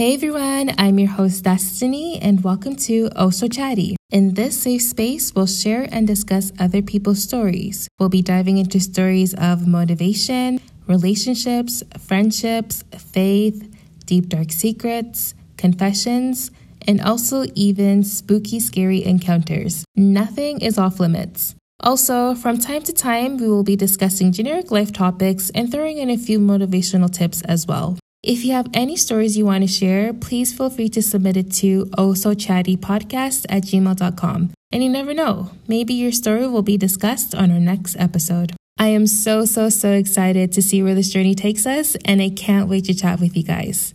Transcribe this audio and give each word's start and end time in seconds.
Hey 0.00 0.14
everyone, 0.14 0.70
I'm 0.78 0.98
your 0.98 1.10
host 1.10 1.44
Destiny, 1.44 2.18
and 2.22 2.42
welcome 2.42 2.74
to 2.88 3.10
Oh 3.16 3.28
So 3.28 3.48
Chatty. 3.48 3.96
In 4.08 4.32
this 4.32 4.62
safe 4.62 4.80
space, 4.80 5.34
we'll 5.34 5.44
share 5.44 5.86
and 5.92 6.06
discuss 6.06 6.52
other 6.58 6.80
people's 6.80 7.22
stories. 7.22 7.86
We'll 7.98 8.08
be 8.08 8.22
diving 8.22 8.56
into 8.56 8.80
stories 8.80 9.34
of 9.34 9.66
motivation, 9.66 10.58
relationships, 10.86 11.82
friendships, 11.98 12.82
faith, 12.96 13.70
deep 14.06 14.30
dark 14.30 14.52
secrets, 14.52 15.34
confessions, 15.58 16.50
and 16.88 17.02
also 17.02 17.44
even 17.54 18.02
spooky, 18.02 18.58
scary 18.58 19.04
encounters. 19.04 19.84
Nothing 19.96 20.62
is 20.62 20.78
off 20.78 20.98
limits. 20.98 21.56
Also, 21.80 22.34
from 22.34 22.56
time 22.56 22.80
to 22.84 22.94
time, 22.94 23.36
we 23.36 23.50
will 23.50 23.64
be 23.64 23.76
discussing 23.76 24.32
generic 24.32 24.70
life 24.70 24.94
topics 24.94 25.50
and 25.50 25.70
throwing 25.70 25.98
in 25.98 26.08
a 26.08 26.16
few 26.16 26.38
motivational 26.38 27.12
tips 27.12 27.42
as 27.42 27.66
well. 27.66 27.98
If 28.22 28.44
you 28.44 28.52
have 28.52 28.68
any 28.74 28.96
stories 28.96 29.38
you 29.38 29.46
want 29.46 29.62
to 29.62 29.66
share, 29.66 30.12
please 30.12 30.52
feel 30.52 30.68
free 30.68 30.90
to 30.90 31.00
submit 31.00 31.38
it 31.38 31.50
to 31.54 31.86
ohsochattypodcast 31.96 33.46
at 33.48 33.62
gmail.com. 33.62 34.50
And 34.72 34.84
you 34.84 34.90
never 34.90 35.14
know, 35.14 35.52
maybe 35.66 35.94
your 35.94 36.12
story 36.12 36.46
will 36.46 36.62
be 36.62 36.76
discussed 36.76 37.34
on 37.34 37.50
our 37.50 37.58
next 37.58 37.96
episode. 37.98 38.52
I 38.78 38.88
am 38.88 39.06
so, 39.06 39.46
so, 39.46 39.70
so 39.70 39.92
excited 39.92 40.52
to 40.52 40.60
see 40.60 40.82
where 40.82 40.94
this 40.94 41.10
journey 41.10 41.34
takes 41.34 41.66
us, 41.66 41.96
and 42.04 42.20
I 42.20 42.28
can't 42.28 42.68
wait 42.68 42.84
to 42.84 42.94
chat 42.94 43.20
with 43.20 43.36
you 43.38 43.42
guys. 43.42 43.94